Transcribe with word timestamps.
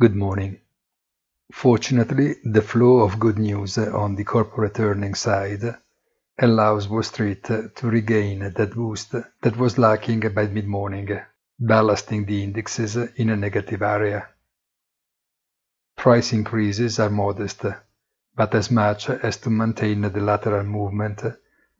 Good 0.00 0.14
morning. 0.14 0.60
Fortunately, 1.50 2.36
the 2.44 2.62
flow 2.62 2.98
of 3.00 3.18
good 3.18 3.36
news 3.36 3.78
on 3.78 4.14
the 4.14 4.22
corporate 4.22 4.78
earnings 4.78 5.18
side 5.18 5.74
allows 6.38 6.88
Wall 6.88 7.02
Street 7.02 7.42
to 7.42 7.72
regain 7.82 8.38
that 8.38 8.76
boost 8.76 9.10
that 9.10 9.56
was 9.56 9.76
lacking 9.76 10.20
by 10.20 10.46
mid-morning, 10.46 11.18
ballasting 11.60 12.28
the 12.28 12.44
indexes 12.44 12.94
in 12.94 13.30
a 13.30 13.36
negative 13.36 13.82
area. 13.82 14.28
Price 15.96 16.32
increases 16.32 17.00
are 17.00 17.10
modest, 17.10 17.64
but 18.36 18.54
as 18.54 18.70
much 18.70 19.10
as 19.10 19.38
to 19.38 19.50
maintain 19.50 20.02
the 20.02 20.20
lateral 20.20 20.62
movement 20.62 21.24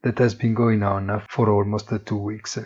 that 0.03 0.19
has 0.19 0.35
been 0.35 0.55
going 0.55 0.83
on 0.83 1.23
for 1.29 1.49
almost 1.51 1.93
two 2.05 2.19
weeks. 2.19 2.59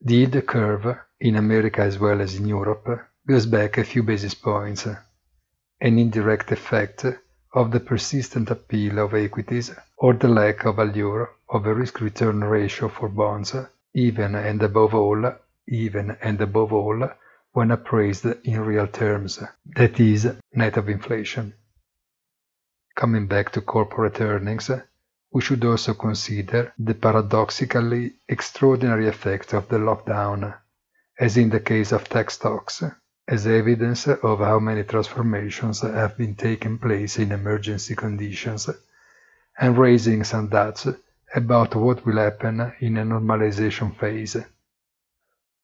The 0.00 0.14
yield 0.14 0.44
curve, 0.44 0.98
in 1.20 1.36
America 1.36 1.82
as 1.82 2.00
well 2.00 2.20
as 2.20 2.34
in 2.34 2.48
Europe, 2.48 3.11
goes 3.26 3.46
back 3.46 3.78
a 3.78 3.84
few 3.84 4.02
basis 4.02 4.34
points, 4.34 4.86
an 4.86 5.98
indirect 5.98 6.50
effect 6.50 7.06
of 7.54 7.70
the 7.70 7.80
persistent 7.80 8.50
appeal 8.50 8.98
of 8.98 9.14
equities 9.14 9.70
or 9.96 10.14
the 10.14 10.28
lack 10.28 10.64
of 10.64 10.78
allure 10.78 11.30
of 11.48 11.66
a 11.66 11.74
risk-return 11.74 12.42
ratio 12.42 12.88
for 12.88 13.08
bonds, 13.08 13.54
even 13.94 14.34
and 14.34 14.62
above 14.62 14.94
all, 14.94 15.32
even 15.68 16.16
and 16.20 16.40
above 16.40 16.72
all, 16.72 17.08
when 17.52 17.70
appraised 17.70 18.24
in 18.24 18.60
real 18.60 18.86
terms, 18.88 19.38
that 19.76 20.00
is, 20.00 20.26
net 20.54 20.76
of 20.76 20.88
inflation. 20.88 21.54
Coming 22.96 23.26
back 23.26 23.52
to 23.52 23.60
corporate 23.60 24.20
earnings, 24.20 24.70
we 25.30 25.40
should 25.40 25.64
also 25.64 25.94
consider 25.94 26.72
the 26.78 26.94
paradoxically 26.94 28.14
extraordinary 28.28 29.06
effect 29.06 29.54
of 29.54 29.68
the 29.68 29.78
lockdown, 29.78 30.54
as 31.18 31.36
in 31.36 31.50
the 31.50 31.60
case 31.60 31.92
of 31.92 32.08
tech 32.08 32.30
stocks, 32.30 32.82
as 33.32 33.46
evidence 33.46 34.06
of 34.08 34.40
how 34.40 34.58
many 34.58 34.84
transformations 34.84 35.80
have 35.80 36.18
been 36.18 36.34
taking 36.34 36.76
place 36.76 37.18
in 37.18 37.32
emergency 37.32 37.94
conditions, 37.94 38.68
and 39.58 39.78
raising 39.78 40.22
some 40.22 40.48
doubts 40.48 40.86
about 41.34 41.74
what 41.74 42.04
will 42.04 42.18
happen 42.18 42.74
in 42.80 42.98
a 42.98 43.04
normalization 43.04 43.96
phase. 43.96 44.36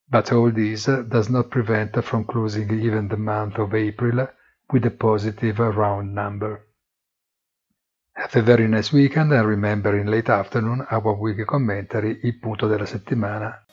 But 0.09 0.33
all 0.33 0.51
this 0.51 0.87
does 0.87 1.29
not 1.29 1.51
prevent 1.51 2.03
from 2.03 2.25
closing 2.25 2.71
even 2.71 3.07
the 3.09 3.19
month 3.19 3.59
of 3.59 3.75
April 3.75 4.27
with 4.73 4.87
a 4.87 4.91
positive 4.91 5.59
round 5.59 6.15
number. 6.15 6.65
Have 8.13 8.35
a 8.37 8.43
very 8.43 8.67
nice 8.67 8.95
weekend 8.95 9.35
and 9.35 9.47
remember 9.47 9.95
in 9.99 10.07
late 10.07 10.31
afternoon 10.31 10.87
our 10.91 11.13
weekly 11.13 11.45
commentary 11.45 12.19
Il 12.23 12.39
punto 12.41 12.67
della 12.67 12.87
settimana 12.87 13.67